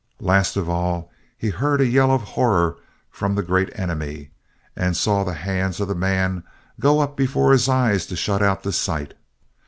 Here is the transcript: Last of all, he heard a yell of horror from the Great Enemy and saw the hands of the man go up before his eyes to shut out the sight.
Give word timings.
Last 0.19 0.55
of 0.57 0.67
all, 0.67 1.11
he 1.37 1.51
heard 1.51 1.79
a 1.79 1.85
yell 1.85 2.09
of 2.09 2.23
horror 2.23 2.77
from 3.11 3.35
the 3.35 3.43
Great 3.43 3.69
Enemy 3.77 4.31
and 4.75 4.97
saw 4.97 5.23
the 5.23 5.35
hands 5.35 5.79
of 5.79 5.87
the 5.87 5.93
man 5.93 6.43
go 6.79 7.01
up 7.01 7.15
before 7.15 7.51
his 7.51 7.69
eyes 7.69 8.07
to 8.07 8.15
shut 8.15 8.41
out 8.41 8.63
the 8.63 8.73
sight. 8.73 9.13